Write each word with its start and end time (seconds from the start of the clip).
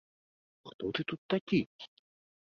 Хто 0.69 0.85
ты 0.99 1.05
тут 1.11 1.21
такі? 1.33 1.59